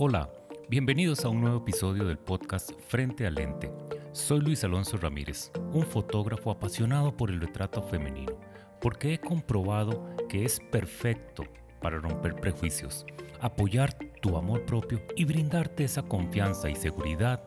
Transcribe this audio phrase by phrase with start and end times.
[0.00, 0.30] Hola,
[0.68, 3.72] bienvenidos a un nuevo episodio del podcast Frente al Lente.
[4.12, 8.38] Soy Luis Alonso Ramírez, un fotógrafo apasionado por el retrato femenino,
[8.80, 11.42] porque he comprobado que es perfecto
[11.82, 13.04] para romper prejuicios,
[13.40, 13.92] apoyar
[14.22, 17.42] tu amor propio y brindarte esa confianza y seguridad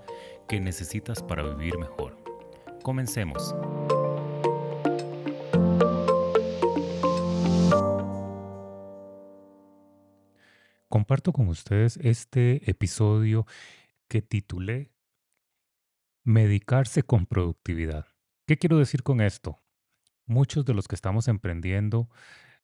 [0.50, 2.18] que necesitas para vivir mejor.
[2.84, 3.56] Comencemos.
[11.02, 13.48] Comparto con ustedes este episodio
[14.08, 14.92] que titulé
[16.24, 18.06] Medicarse con productividad.
[18.46, 19.64] ¿Qué quiero decir con esto?
[20.28, 22.08] Muchos de los que estamos emprendiendo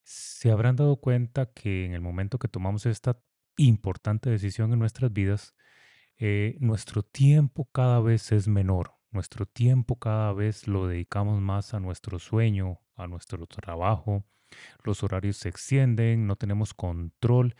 [0.03, 3.19] se habrán dado cuenta que en el momento que tomamos esta
[3.57, 5.55] importante decisión en nuestras vidas,
[6.19, 8.93] eh, nuestro tiempo cada vez es menor.
[9.09, 14.25] Nuestro tiempo cada vez lo dedicamos más a nuestro sueño, a nuestro trabajo.
[14.83, 17.55] Los horarios se extienden, no tenemos control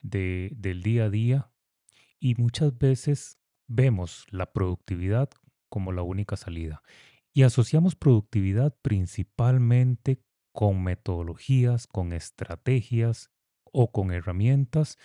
[0.00, 1.50] del día a día
[2.18, 5.30] y muchas veces vemos la productividad
[5.68, 6.82] como la única salida
[7.32, 13.30] y asociamos productividad principalmente con metodologías, con estrategias
[13.64, 14.96] o con herramientas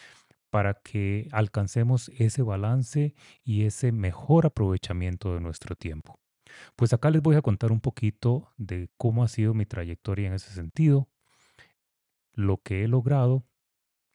[0.49, 6.19] para que alcancemos ese balance y ese mejor aprovechamiento de nuestro tiempo.
[6.75, 10.33] Pues acá les voy a contar un poquito de cómo ha sido mi trayectoria en
[10.33, 11.09] ese sentido,
[12.33, 13.45] lo que he logrado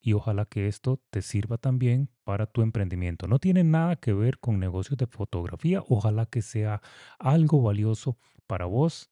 [0.06, 3.26] y ojalá que esto te sirva también para tu emprendimiento.
[3.26, 6.80] No tiene nada que ver con negocios de fotografía, ojalá que sea
[7.18, 9.10] algo valioso para vos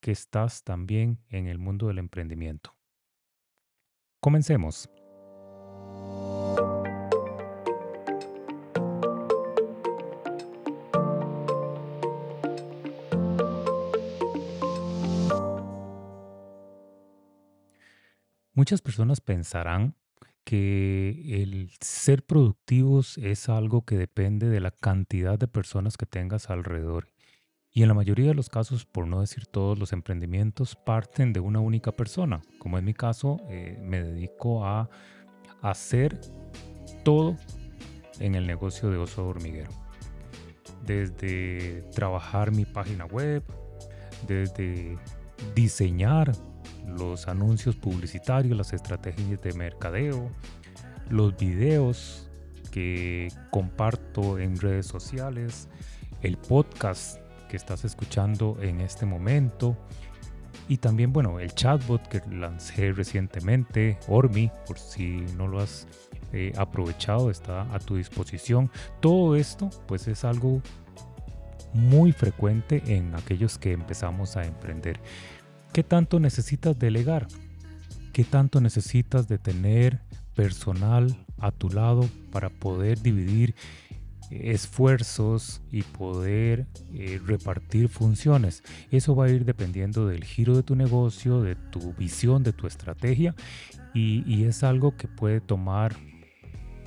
[0.00, 2.74] que estás también en el mundo del emprendimiento.
[4.18, 4.90] Comencemos.
[18.60, 19.94] Muchas personas pensarán
[20.44, 26.50] que el ser productivos es algo que depende de la cantidad de personas que tengas
[26.50, 27.08] alrededor.
[27.72, 31.40] Y en la mayoría de los casos, por no decir todos, los emprendimientos parten de
[31.40, 32.42] una única persona.
[32.58, 34.90] Como en mi caso, eh, me dedico a
[35.62, 36.20] hacer
[37.02, 37.38] todo
[38.18, 39.70] en el negocio de oso hormiguero.
[40.84, 43.42] Desde trabajar mi página web,
[44.28, 44.98] desde
[45.54, 46.32] diseñar
[46.98, 50.30] los anuncios publicitarios, las estrategias de mercadeo,
[51.08, 52.28] los videos
[52.70, 55.68] que comparto en redes sociales,
[56.22, 57.18] el podcast
[57.48, 59.76] que estás escuchando en este momento
[60.70, 65.88] y también, bueno, el chatbot que lancé recientemente, Ormi, por si no lo has
[66.32, 68.70] eh, aprovechado, está a tu disposición.
[69.00, 70.62] Todo esto, pues es algo
[71.74, 75.00] muy frecuente en aquellos que empezamos a emprender.
[75.72, 77.28] ¿Qué tanto necesitas delegar?
[78.12, 80.00] ¿Qué tanto necesitas de tener
[80.34, 83.54] personal a tu lado para poder dividir
[84.30, 88.62] esfuerzos y poder eh, repartir funciones.
[88.90, 92.66] Eso va a ir dependiendo del giro de tu negocio, de tu visión, de tu
[92.68, 93.34] estrategia
[93.92, 95.96] y, y es algo que puede tomar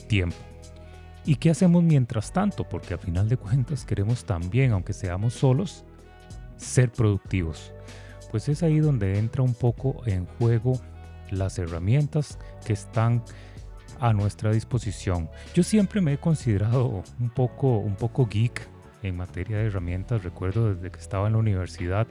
[0.07, 0.37] tiempo.
[1.25, 2.67] ¿Y qué hacemos mientras tanto?
[2.67, 5.83] Porque a final de cuentas queremos también, aunque seamos solos,
[6.55, 7.72] ser productivos
[8.33, 10.81] pues es ahí donde entra un poco en juego
[11.29, 13.23] las herramientas que están
[13.99, 15.29] a nuestra disposición.
[15.53, 18.67] Yo siempre me he considerado un poco, un poco geek
[19.03, 20.23] en materia de herramientas.
[20.23, 22.07] Recuerdo desde que estaba en la universidad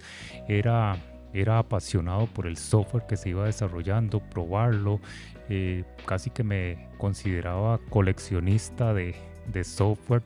[0.47, 0.97] era,
[1.33, 5.01] era apasionado por el software que se iba desarrollando, probarlo.
[5.49, 9.17] Eh, casi que me consideraba coleccionista de,
[9.65, 10.23] software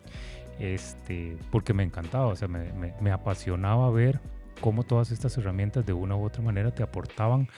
[0.58, 4.20] este, porque me encantaba, o sea, me, me apasionaba ver
[4.60, 7.48] cómo todas estas herramientas de una u otra manera te aportaban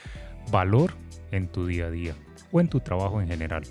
[0.51, 0.93] valor
[1.31, 2.15] en tu día a día
[2.51, 3.63] o en tu trabajo en general.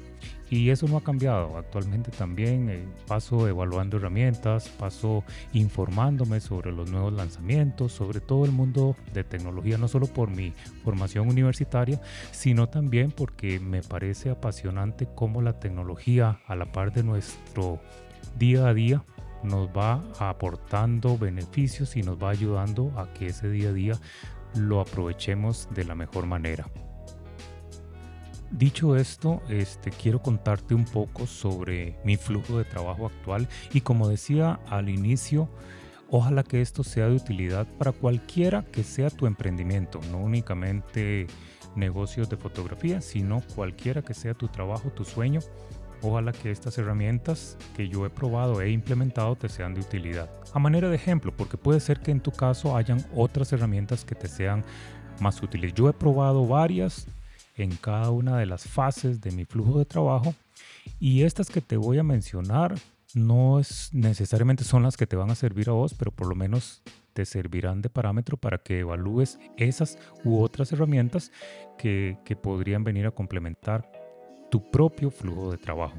[0.50, 1.58] Y eso no ha cambiado.
[1.58, 8.52] Actualmente también eh, paso evaluando herramientas, paso informándome sobre los nuevos lanzamientos, sobre todo el
[8.52, 12.00] mundo de tecnología, no solo por mi formación universitaria,
[12.30, 17.80] sino también porque me parece apasionante cómo la tecnología a la par de nuestro
[18.38, 19.04] día a día
[19.42, 23.94] nos va aportando beneficios y nos va ayudando a que ese día a día
[24.54, 26.66] lo aprovechemos de la mejor manera.
[28.50, 34.08] Dicho esto, este, quiero contarte un poco sobre mi flujo de trabajo actual y como
[34.08, 35.50] decía al inicio,
[36.10, 41.26] ojalá que esto sea de utilidad para cualquiera que sea tu emprendimiento, no únicamente
[41.76, 45.40] negocios de fotografía, sino cualquiera que sea tu trabajo, tu sueño
[46.02, 50.30] Ojalá que estas herramientas que yo he probado e implementado te sean de utilidad.
[50.52, 54.14] A manera de ejemplo, porque puede ser que en tu caso hayan otras herramientas que
[54.14, 54.64] te sean
[55.20, 55.74] más útiles.
[55.74, 57.06] Yo he probado varias,
[57.62, 60.34] en cada una de las fases de mi flujo de trabajo
[61.00, 62.74] y estas que te voy a mencionar
[63.14, 66.34] no es necesariamente son las que te van a servir a vos, pero por lo
[66.34, 66.82] menos
[67.14, 71.32] te servirán de parámetro para que evalúes esas u otras herramientas
[71.78, 73.90] que, que podrían venir a complementar
[74.50, 75.96] tu propio flujo de trabajo.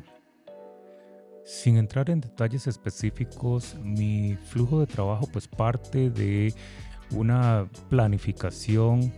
[1.45, 6.53] Sin entrar en detalles específicos, mi flujo de trabajo pues parte de
[7.11, 9.11] una planificación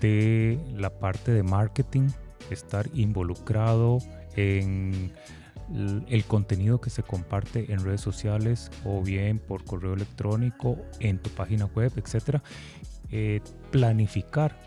[0.00, 2.08] de la parte de marketing,
[2.50, 3.98] estar involucrado
[4.36, 5.12] en
[6.08, 11.30] el contenido que se comparte en redes sociales o bien por correo electrónico, en tu
[11.30, 12.42] página web, etcétera.
[13.10, 13.40] Eh,
[13.70, 14.58] planificar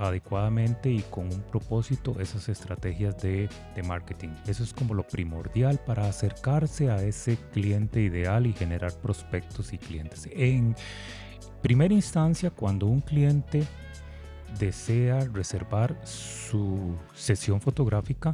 [0.00, 3.48] adecuadamente y con un propósito esas estrategias de,
[3.86, 4.30] marketing.
[4.46, 9.78] Eso es como lo primordial para acercarse a ese cliente ideal y generar prospectos y
[9.78, 10.28] clientes.
[10.32, 10.74] En
[11.62, 13.64] primera instancia, cuando un cliente
[14.58, 18.32] desea reservar su sesión fotográfica,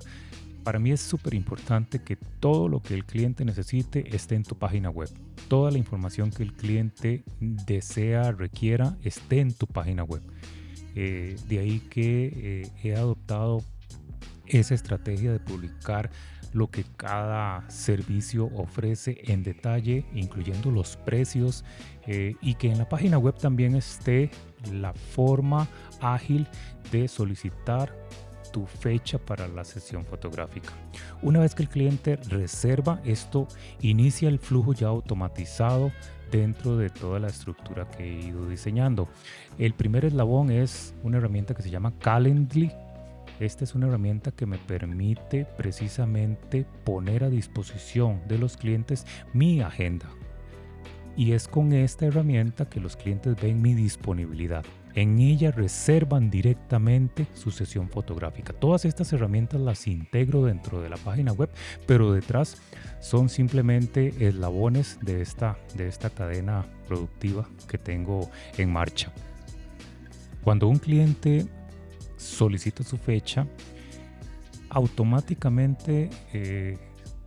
[0.62, 4.56] para mí es súper importante que todo lo que el cliente necesite esté en tu
[4.56, 5.08] página web.
[5.48, 10.22] Toda la información que el cliente desea, requiera, esté en tu página web.
[10.96, 13.62] Eh, de ahí que eh, he adoptado
[14.46, 16.10] esa estrategia de publicar
[16.54, 21.64] lo que cada servicio ofrece en detalle, incluyendo los precios,
[22.06, 24.30] eh, y que en la página web también esté
[24.72, 25.68] la forma
[26.00, 26.48] ágil
[26.90, 27.94] de solicitar
[28.52, 30.72] tu fecha para la sesión fotográfica.
[31.20, 33.48] Una vez que el cliente reserva, esto
[33.82, 35.92] inicia el flujo ya automatizado
[36.30, 39.08] dentro de toda la estructura que he ido diseñando.
[39.58, 42.72] El primer eslabón es una herramienta que se llama Calendly.
[43.40, 49.60] Esta es una herramienta que me permite precisamente poner a disposición de los clientes mi
[49.60, 50.06] agenda.
[51.16, 54.64] Y es con esta herramienta que los clientes ven mi disponibilidad.
[54.96, 58.54] En ella reservan directamente su sesión fotográfica.
[58.54, 61.50] Todas estas herramientas las integro dentro de la página web,
[61.86, 62.56] pero detrás
[62.98, 69.12] son simplemente eslabones de esta, de esta cadena productiva que tengo en marcha.
[70.42, 71.46] Cuando un cliente
[72.16, 73.46] solicita su fecha,
[74.70, 76.78] automáticamente eh,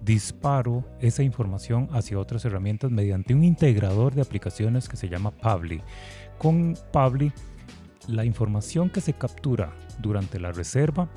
[0.01, 5.81] disparo esa información hacia otras herramientas mediante un integrador de aplicaciones que se llama Pabli.
[6.39, 7.31] Con Pabli
[8.07, 11.09] la información que se captura durante la reserva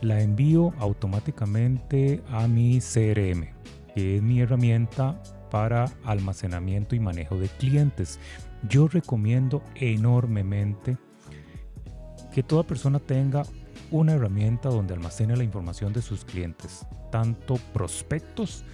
[0.00, 3.48] la envío automáticamente a mi CRM,
[3.94, 5.20] que es mi herramienta
[5.50, 8.20] para almacenamiento y manejo de clientes.
[8.68, 10.96] Yo recomiendo enormemente
[12.32, 13.42] que toda persona tenga
[13.90, 18.64] una herramienta donde almacene la información de sus clientes, tanto prospectos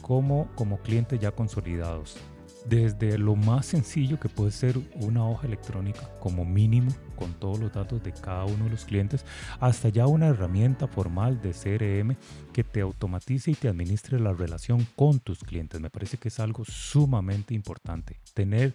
[0.00, 2.16] como como clientes ya consolidados
[2.66, 7.72] desde lo más sencillo que puede ser una hoja electrónica como mínimo con todos los
[7.72, 9.24] datos de cada uno de los clientes,
[9.60, 12.16] hasta ya una herramienta formal de CRM
[12.52, 15.80] que te automatice y te administre la relación con tus clientes.
[15.80, 18.20] Me parece que es algo sumamente importante.
[18.34, 18.74] Tener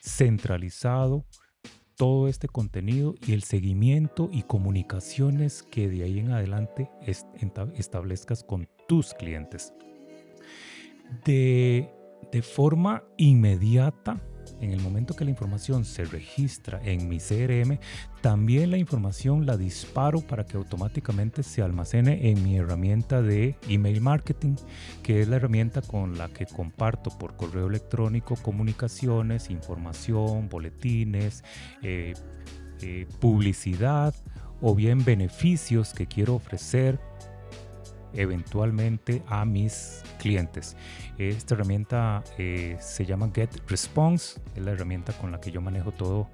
[0.00, 1.24] centralizado
[1.96, 6.90] todo este contenido y el seguimiento y comunicaciones que de ahí en adelante
[7.76, 9.72] establezcas con tus clientes.
[11.24, 11.92] De
[12.34, 14.16] de forma inmediata,
[14.60, 17.78] en el momento que la información se registra en mi CRM,
[18.22, 24.00] también la información la disparo para que automáticamente se almacene en mi herramienta de email
[24.00, 24.56] marketing,
[25.04, 31.44] que es la herramienta con la que comparto por correo electrónico comunicaciones, información, boletines,
[31.82, 32.14] eh,
[32.82, 34.12] eh, publicidad
[34.60, 36.98] o bien beneficios que quiero ofrecer
[38.14, 40.76] eventualmente a mis clientes.
[41.18, 45.92] Esta herramienta eh, se llama Get Response, es la herramienta con la que yo manejo
[45.92, 46.28] todo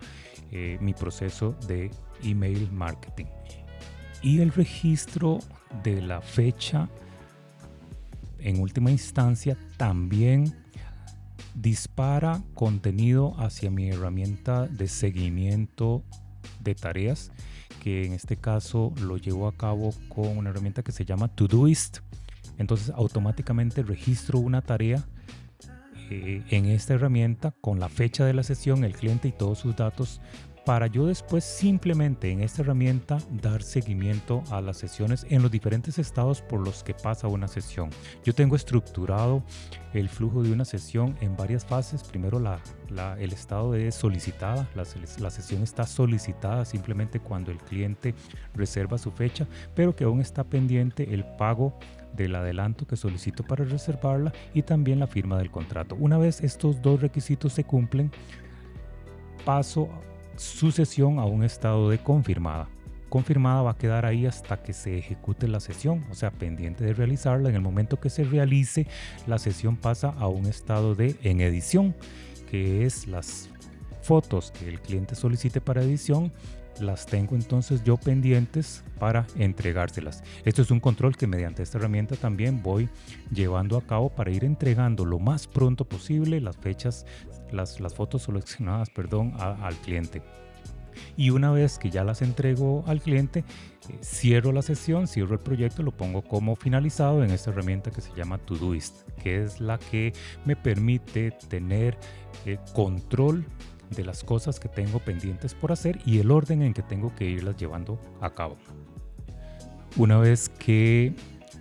[0.52, 1.90] eh, mi proceso de
[2.22, 3.26] email marketing.
[4.22, 5.38] Y el registro
[5.82, 6.88] de la fecha,
[8.38, 10.54] en última instancia, también
[11.54, 16.04] dispara contenido hacia mi herramienta de seguimiento
[16.60, 17.32] de tareas
[17.82, 21.98] que en este caso lo llevo a cabo con una herramienta que se llama Todoist.
[22.58, 25.04] Entonces automáticamente registro una tarea
[26.10, 29.76] eh, en esta herramienta con la fecha de la sesión, el cliente y todos sus
[29.76, 30.20] datos
[30.64, 35.98] para yo después simplemente en esta herramienta dar seguimiento a las sesiones en los diferentes
[35.98, 37.90] estados por los que pasa una sesión.
[38.24, 39.42] Yo tengo estructurado
[39.94, 42.04] el flujo de una sesión en varias fases.
[42.04, 42.40] Primero
[43.18, 44.84] el estado de solicitada, la,
[45.18, 48.14] la sesión está solicitada simplemente cuando el cliente
[48.54, 51.78] reserva su fecha, pero que aún está pendiente el pago
[52.14, 55.96] del adelanto que solicito para reservarla y también la firma del contrato.
[55.98, 58.10] Una vez estos dos requisitos se cumplen,
[59.44, 59.88] paso
[60.40, 62.68] sucesión a un estado de confirmada.
[63.10, 66.94] confirmada va a quedar ahí hasta que se ejecute la sesión, o sea, pendiente de
[66.94, 67.48] realizarla.
[67.48, 68.86] En el momento que se realice,
[69.26, 71.94] la sesión pasa a un estado de en edición,
[72.48, 73.50] que es las
[74.02, 76.32] fotos que el cliente solicite para edición
[76.80, 80.22] las tengo entonces yo pendientes para entregárselas.
[80.44, 82.88] Esto es un control que mediante esta herramienta también voy
[83.32, 87.06] llevando a cabo para ir entregando lo más pronto posible las fechas,
[87.50, 90.22] las, las fotos seleccionadas, perdón, al cliente.
[91.16, 93.44] Y una vez que ya las entrego al cliente,
[93.88, 98.00] eh, cierro la sesión, cierro el proyecto, lo pongo como finalizado en esta herramienta que
[98.00, 100.12] se llama Todoist, que es la que
[100.44, 101.96] me permite tener
[102.46, 103.44] eh, control
[103.90, 107.24] de las cosas que tengo pendientes por hacer y el orden en que tengo que
[107.24, 108.56] irlas llevando a cabo.
[109.96, 111.14] Una vez que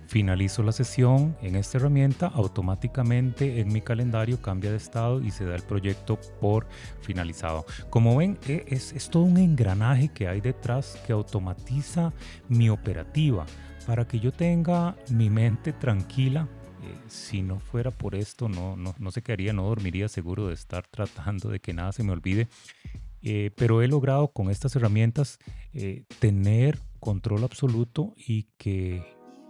[0.06, 5.44] finalizo la sesión en esta herramienta, automáticamente en mi calendario cambia de estado y se
[5.44, 6.66] da el proyecto por
[7.00, 7.64] finalizado.
[7.90, 12.12] Como ven, e, es, es todo un engranaje que hay detrás que automatiza
[12.48, 13.46] mi operativa
[13.86, 16.48] para que yo tenga mi mente tranquila
[16.82, 20.48] eh, si no fuera por esto, no, no, no sé qué haría, no dormiría seguro
[20.48, 22.48] de estar tratando de que nada se me olvide.
[23.22, 25.38] Eh, pero he logrado con estas herramientas
[25.74, 29.04] eh, tener control absoluto y que,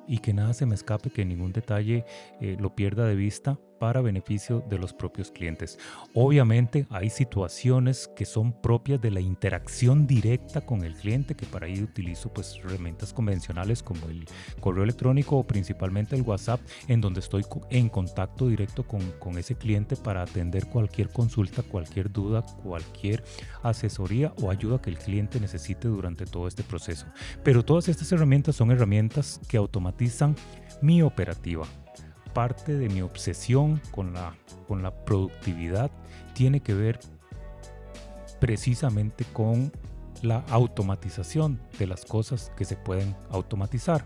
[0.09, 2.05] y que nada se me escape, que ningún detalle
[2.41, 5.79] lo pierda de vista para beneficio de los propios clientes.
[6.15, 11.67] Obviamente hay situaciones que son propias de la interacción directa con el cliente, que para
[11.67, 14.27] ello utilizo pues herramientas convencionales como el
[14.61, 19.57] correo electrónico o principalmente el WhatsApp, en donde estoy en contacto directo con, con ese
[19.57, 23.25] cliente para atender cualquier consulta, cualquier duda, cualquier
[23.63, 27.07] asesoría o ayuda que el cliente necesite durante todo este proceso.
[27.43, 30.37] Pero todas estas herramientas son herramientas que automatizan
[30.83, 31.67] mi operativa
[32.33, 34.35] parte de mi obsesión con la,
[34.69, 35.91] con la productividad
[36.35, 36.99] tiene que ver
[38.41, 39.73] precisamente con
[40.23, 44.05] la automatización de las cosas que se pueden automatizar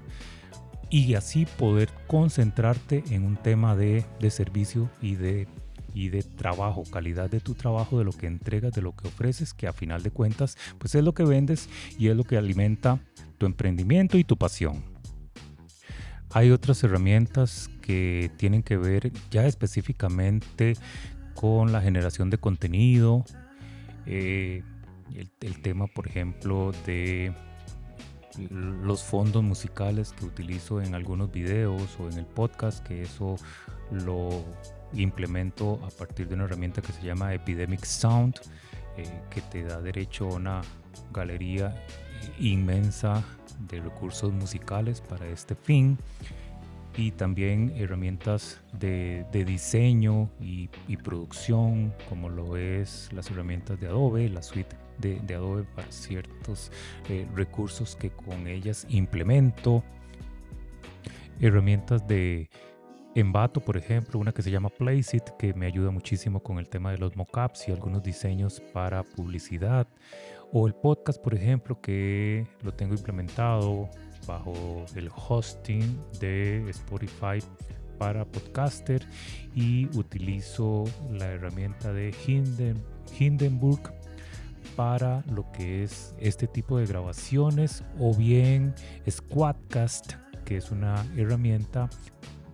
[0.90, 5.49] y así poder concentrarte en un tema de, de servicio y de,
[5.93, 9.54] y de trabajo, calidad de tu trabajo, de lo que entregas, de lo que ofreces,
[9.54, 13.00] que a final de cuentas pues es lo que vendes y es lo que alimenta
[13.38, 14.93] tu emprendimiento y tu pasión.
[16.35, 20.75] Hay otras herramientas que tienen que ver ya específicamente
[21.35, 23.25] con la generación de contenido,
[24.05, 24.64] eh,
[25.41, 27.33] el, tema, por ejemplo, de
[28.50, 33.37] los fondos musicales que utilizo en algunos videos o en el podcast, que eso
[33.93, 34.45] lo
[34.93, 38.41] implemento a partir de una herramienta que se llama Epidemic Sound,
[38.97, 40.62] eh, que te da derecho a una
[41.12, 41.81] galería
[42.38, 43.25] inmensa
[43.68, 45.99] de recursos musicales para este fin
[46.97, 50.68] y también herramientas de, diseño y,
[51.02, 56.71] producción como lo es las herramientas de Adobe, la suite de, Adobe para ciertos
[57.09, 59.83] eh, recursos que con ellas implemento,
[61.40, 62.49] herramientas de
[63.16, 66.90] Envato, por ejemplo, una que se llama Placeit, que me ayuda muchísimo con el tema
[66.90, 69.87] de los mockups y algunos diseños para publicidad.
[70.52, 73.88] O el podcast, por ejemplo, que lo tengo implementado
[74.26, 77.38] bajo el hosting de Spotify
[77.99, 79.06] para podcaster
[79.54, 82.12] y utilizo la herramienta de
[83.16, 83.92] Hindenburg
[84.75, 88.75] para lo que es este tipo de grabaciones o bien
[89.09, 91.88] Squadcast que es una herramienta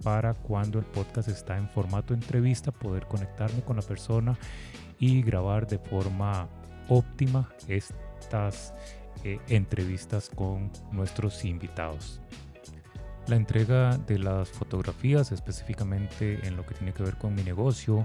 [0.03, 4.39] para cuando el podcast está en formato entrevista poder conectarme con la persona
[4.99, 6.49] y grabar de forma
[6.89, 8.75] óptima estas
[9.25, 12.21] eh, entrevistas con nuestros invitados.
[13.27, 18.05] La entrega de las fotografías, específicamente en lo que tiene que ver con mi negocio,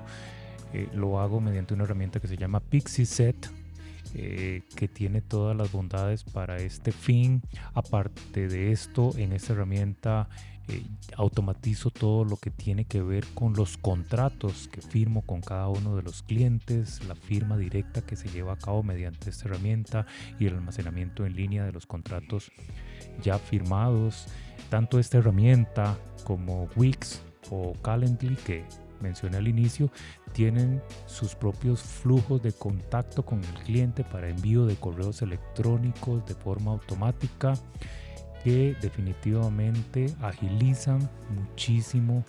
[0.73, 3.47] eh, lo hago mediante una herramienta que se llama PixieSet,
[4.17, 7.41] eh, que tiene todas las bondades para este fin.
[7.73, 10.29] Aparte de esto, en esta herramienta
[10.69, 10.83] eh,
[11.17, 15.97] automatizo todo lo que tiene que ver con los contratos que firmo con cada uno
[15.97, 20.05] de los clientes, la firma directa que se lleva a cabo mediante esta herramienta
[20.39, 22.53] y el almacenamiento en línea de los contratos
[23.21, 24.27] ya firmados.
[24.69, 28.63] Tanto esta herramienta como Wix o Calendly que
[29.01, 29.89] mencioné al inicio
[30.33, 36.35] tienen sus propios flujos de contacto con el cliente para envío de correos electrónicos de
[36.35, 37.53] forma automática
[38.43, 42.23] que definitivamente agilizan muchísimo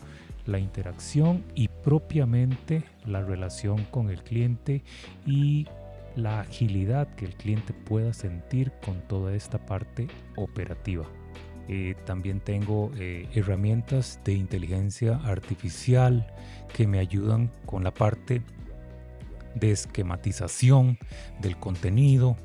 [0.47, 4.83] la interacción y propiamente la relación con el cliente
[5.27, 5.67] y
[6.15, 11.05] la agilidad que el cliente pueda sentir con toda esta parte operativa.
[11.69, 16.27] Eh, también tengo eh, herramientas de inteligencia artificial
[16.73, 18.43] que me ayudan con la parte
[19.57, 20.99] de esquematización
[21.41, 22.37] del contenido,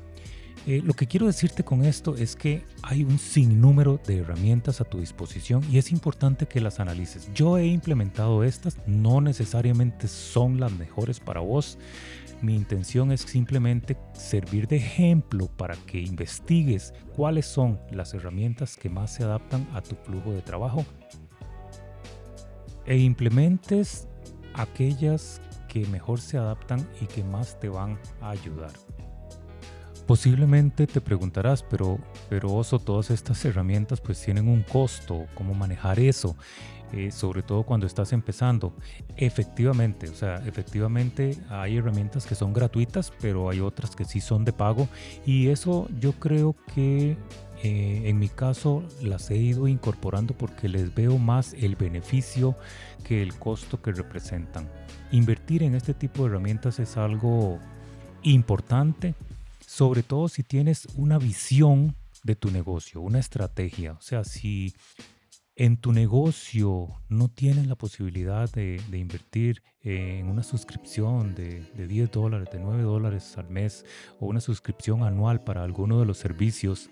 [0.64, 4.84] Eh, lo que quiero decirte con esto es que hay un sinnúmero de herramientas a
[4.84, 7.28] tu disposición y es importante que las analices.
[7.34, 11.78] Yo he implementado estas, no necesariamente son las mejores para vos.
[12.42, 18.88] Mi intención es simplemente servir de ejemplo para que investigues cuáles son las herramientas que
[18.88, 20.84] más se adaptan a tu flujo de trabajo
[22.86, 24.08] e implementes
[24.54, 28.72] aquellas que mejor se adaptan y que más te van a ayudar.
[30.06, 36.00] Posiblemente te preguntarás, pero, pero Oso, todas estas herramientas pues tienen un costo, ¿cómo manejar
[36.00, 36.36] eso?
[36.92, 38.74] Eh, sobre todo cuando estás empezando.
[39.16, 44.44] Efectivamente, o sea, efectivamente hay herramientas que son gratuitas, pero hay otras que sí son
[44.44, 44.88] de pago
[45.24, 47.16] y eso yo creo que
[47.62, 52.56] eh, en mi caso las he ido incorporando porque les veo más el beneficio
[53.04, 54.68] que el costo que representan.
[55.12, 57.58] Invertir en este tipo de herramientas es algo
[58.22, 59.14] importante
[59.72, 63.94] sobre todo si tienes una visión de tu negocio, una estrategia.
[63.94, 64.74] O sea, si
[65.56, 72.10] en tu negocio no tienes la posibilidad de, invertir en una suscripción de, de, 10
[72.10, 73.86] dólares, de 9 dólares al mes
[74.20, 76.90] o una suscripción anual para alguno de los servicios,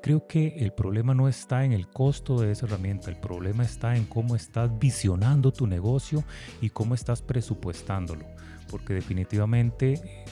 [0.00, 3.96] creo que el problema no está en el costo de esa herramienta, el problema está
[3.96, 6.22] en cómo estás visionando tu negocio
[6.60, 8.24] y cómo estás presupuestándolo,
[8.70, 10.24] porque definitivamente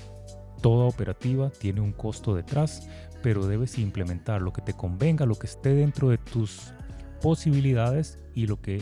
[0.63, 2.89] Toda operativa tiene un costo detrás,
[3.23, 6.73] pero debes implementar lo que te convenga, lo que esté dentro de tus
[7.21, 8.81] posibilidades y lo que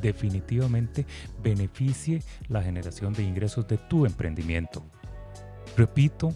[0.00, 1.06] definitivamente
[1.42, 4.84] beneficie la generación de ingresos de tu emprendimiento.
[5.76, 6.32] Repito,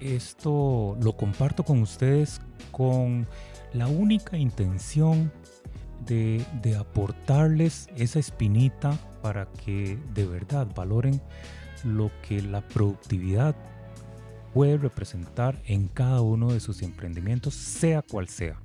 [0.00, 3.26] esto lo comparto con ustedes con
[3.72, 5.30] la única intención
[6.06, 11.20] de, de, aportarles esa espinita para que de verdad valoren
[11.84, 13.54] lo que la productividad
[14.52, 18.60] puede representar en cada uno de sus emprendimientos, sea cual sea.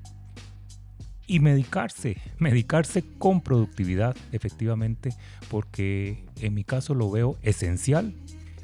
[1.26, 5.14] Y medicarse, medicarse con productividad, efectivamente,
[5.50, 8.14] porque en mi caso lo veo esencial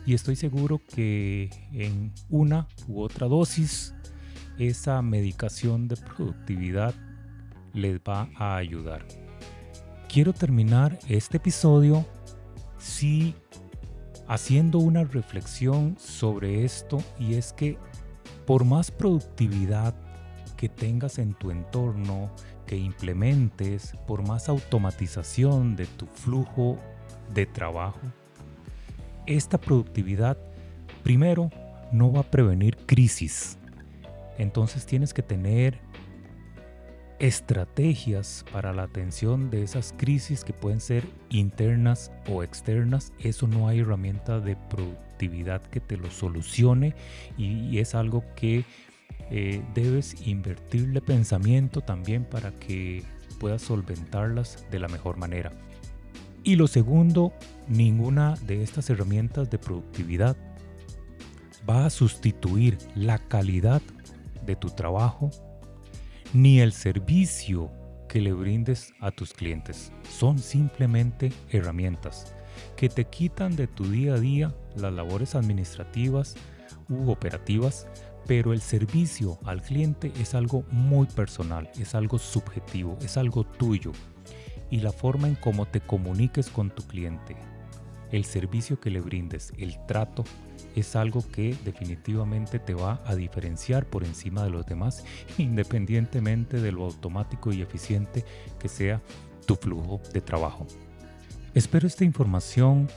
[0.05, 3.93] y estoy seguro que en una u otra dosis
[4.57, 6.93] esa medicación de productividad
[7.73, 9.05] les va a ayudar.
[10.07, 12.05] Quiero terminar este episodio
[12.77, 13.35] si
[14.27, 17.77] haciendo una reflexión sobre esto y es que
[18.45, 19.93] por más productividad
[20.57, 22.31] que tengas en tu entorno,
[22.65, 26.77] que implementes, por más automatización de tu flujo
[27.33, 27.99] de trabajo,
[29.25, 30.37] esta productividad
[31.03, 31.49] primero
[31.91, 33.57] no va a prevenir crisis.
[34.37, 35.79] Entonces tienes que tener
[37.23, 43.13] estrategias para la atención de esas crisis que pueden ser internas o externas.
[43.17, 46.95] Eso no hay herramienta de productividad que te lo solucione
[47.37, 48.65] y, es algo que
[49.31, 53.03] eh, debes invertirle pensamiento también para que
[53.39, 55.53] puedas solventarlas de la mejor manera.
[56.43, 57.31] Y lo segundo,
[57.69, 60.35] ninguna de estas herramientas de productividad
[61.69, 63.81] va a sustituir la calidad
[64.45, 65.31] de tu trabajo
[66.33, 67.71] ni el servicio
[68.09, 69.91] que le brindes a tus clientes.
[70.09, 72.35] Son simplemente herramientas
[72.75, 76.35] que te quitan de tu día a día las labores administrativas
[76.89, 77.87] u operativas,
[78.25, 83.91] pero el servicio al cliente es algo muy personal, es algo subjetivo, es algo tuyo.
[84.71, 87.35] Y la forma en cómo te comuniques con tu cliente,
[88.11, 90.23] el servicio que le brindes, el trato,
[90.75, 95.03] es algo que definitivamente te va a diferenciar por encima de los demás,
[95.37, 98.25] independientemente de lo automático y eficiente
[98.59, 99.01] que sea
[99.45, 100.65] tu flujo de trabajo.
[101.53, 102.89] Espero esta información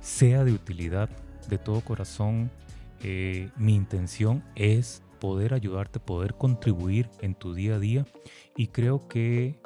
[0.00, 1.08] sea de utilidad
[1.48, 2.50] de todo corazón.
[3.02, 8.06] Eh, mi intención es poder ayudarte, poder contribuir en tu día a día
[8.56, 9.60] y creo que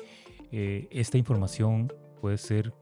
[0.53, 2.73] eh, esta información puede ser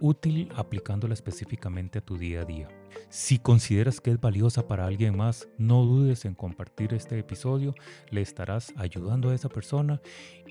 [0.00, 2.79] útil aplicándola específicamente a tu día a día.
[3.08, 7.74] Si consideras que es valiosa para alguien más, no dudes en compartir este episodio,
[8.10, 10.00] le estarás ayudando a esa persona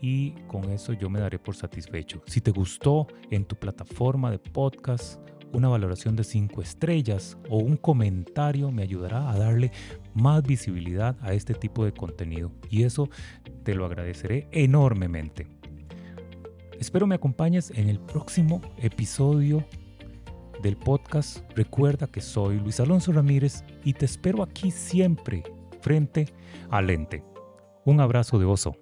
[0.02, 2.22] y con eso yo me daré por satisfecho.
[2.28, 5.20] Si te gustó en tu plataforma de podcast,
[5.54, 9.72] una valoración de 5 estrellas o un comentario me ayudará a darle
[10.14, 13.10] más visibilidad a este tipo de contenido y eso
[13.64, 15.48] te lo agradeceré enormemente.
[16.80, 19.66] Espero me acompañes en el próximo episodio
[20.62, 21.40] del podcast.
[21.56, 25.44] Recuerda que soy Luis Alonso Ramírez y te espero aquí siempre
[25.82, 26.28] frente
[26.70, 27.24] al lente.
[27.86, 28.76] Un abrazo de oso.